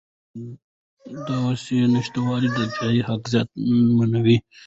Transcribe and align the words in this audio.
د 1.25 1.27
دوسیې 1.27 1.83
نشتوالی 1.93 2.49
د 2.55 2.57
دفاع 2.69 2.97
حق 3.09 3.21
زیانمنوي. 3.31 4.37